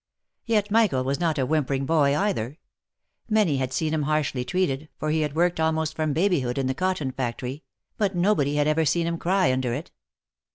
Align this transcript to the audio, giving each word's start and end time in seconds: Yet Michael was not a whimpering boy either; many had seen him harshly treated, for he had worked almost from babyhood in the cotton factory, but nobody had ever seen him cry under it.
Yet 0.47 0.71
Michael 0.71 1.03
was 1.03 1.19
not 1.19 1.37
a 1.37 1.45
whimpering 1.45 1.85
boy 1.85 2.15
either; 2.17 2.57
many 3.29 3.57
had 3.57 3.71
seen 3.71 3.93
him 3.93 4.01
harshly 4.01 4.43
treated, 4.43 4.89
for 4.97 5.11
he 5.11 5.21
had 5.21 5.35
worked 5.35 5.59
almost 5.59 5.95
from 5.95 6.11
babyhood 6.11 6.57
in 6.57 6.65
the 6.65 6.73
cotton 6.73 7.11
factory, 7.11 7.61
but 7.99 8.15
nobody 8.15 8.55
had 8.55 8.67
ever 8.67 8.83
seen 8.83 9.05
him 9.05 9.19
cry 9.19 9.53
under 9.53 9.75
it. 9.75 9.91